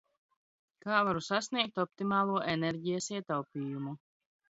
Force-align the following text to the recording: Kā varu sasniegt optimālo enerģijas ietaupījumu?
Kā 0.85 1.01
varu 1.09 1.21
sasniegt 1.27 1.83
optimālo 1.85 2.43
enerģijas 2.57 3.15
ietaupījumu? 3.17 3.99